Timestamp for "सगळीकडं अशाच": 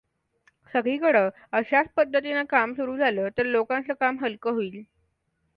0.71-1.87